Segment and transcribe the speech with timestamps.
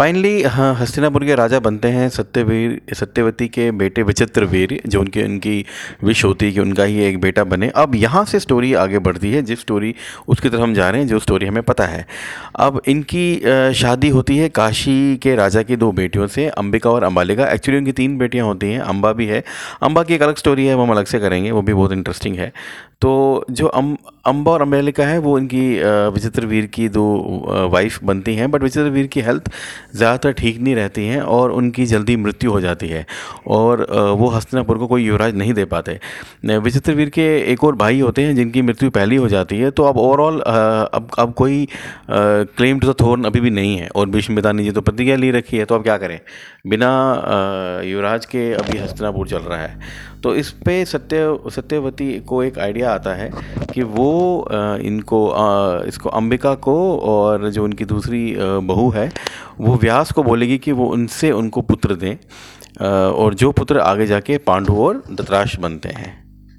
[0.00, 5.64] Finally हाँ हस्तिनापुर के राजा बनते हैं सत्यवीर, सत्यवती के बेटे विचित्रवीर, जो उनकी उनकी
[6.04, 9.32] विश होती है कि उनका ही एक बेटा बने। अब यहाँ से स्टोरी आगे बढ़ती
[9.32, 9.94] है, जिस स्टोरी
[10.28, 12.06] उसकी तरफ़ हम जा रहे हैं, जो स्टोरी हमें पता है।
[12.56, 17.50] अब इनकी शादी होती है काशी के राजा की दो बेटियों से, अंबिका और अंबालिका।
[17.50, 19.44] एक्चुअली उनकी तीन बेटियाँ होती हैं अम्बा भी है।
[19.82, 22.36] अम्बा की एक अलग स्टोरी है, वो हम अलग से करेंगे, वो भी बहुत इंटरेस्टिंग
[22.36, 22.52] है।
[23.02, 23.96] तो जो अम
[24.26, 25.60] अम्बा और अम्बेलिका है, वो इनकी
[26.14, 27.04] विचित्र वीर की दो
[27.72, 29.48] वाइफ बनती हैं बट विचित्र वीर की हेल्थ
[29.96, 33.04] ज़्यादातर ठीक नहीं रहती हैं और उनकी जल्दी मृत्यु हो जाती है
[33.48, 33.86] और
[34.18, 35.98] वो हस्तिनापुर को कोई युवराज नहीं दे पाते।
[36.44, 39.84] विचित्र वीर के एक और भाई होते हैं जिनकी मृत्यु पहली हो जाती है तो
[39.84, 41.66] अब ओवरऑल अब अब कोई
[42.10, 45.30] क्लेम टू द थ्रोन अभी भी नहीं है और भीष्म पितानी जी तो प्रतिज्ञा ली
[45.30, 46.18] रखी है तो अब क्या करें?
[46.66, 46.92] बिना
[47.84, 52.89] युवराज के अभी हस्तिनापुर चल रहा है। तो इस पर सत्य, सत्यवती को एक आइडिया
[52.90, 53.30] आता है
[53.72, 54.48] कि वो
[54.82, 55.20] इनको
[55.86, 59.10] इसको अंबिका को और जो उनकी दूसरी बहू है,
[59.60, 62.16] वो व्यास को बोलेगी कि वो उनसे उनको पुत्र दें
[62.82, 66.29] और जो पुत्र आगे जाके पांडु और दतराश बनते हैं।